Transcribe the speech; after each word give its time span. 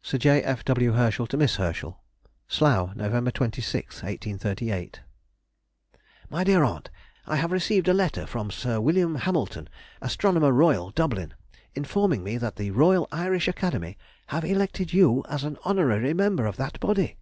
SIR 0.00 0.16
J. 0.16 0.42
F. 0.42 0.64
W. 0.64 0.92
HERSCHEL 0.92 1.26
TO 1.26 1.36
MISS 1.36 1.56
HERSCHEL. 1.56 2.00
SLOUGH, 2.48 2.94
Nov. 2.96 3.30
26, 3.34 3.96
1838. 3.96 5.00
MY 6.30 6.44
DEAR 6.44 6.64
AUNT,— 6.64 6.88
I 7.26 7.36
have 7.36 7.52
received 7.52 7.88
a 7.88 7.92
letter 7.92 8.24
from 8.24 8.50
Sir 8.50 8.80
Wm. 8.80 9.16
Hamilton, 9.16 9.68
Astronomer 10.00 10.52
Royal, 10.52 10.92
Dublin, 10.92 11.34
informing 11.74 12.24
me 12.24 12.38
that 12.38 12.56
the 12.56 12.70
Royal 12.70 13.06
Irish 13.12 13.48
Academy 13.48 13.98
have 14.28 14.46
elected 14.46 14.94
you 14.94 15.24
an 15.28 15.58
honorary 15.66 16.14
member 16.14 16.46
of 16.46 16.56
that 16.56 16.80
body. 16.80 17.18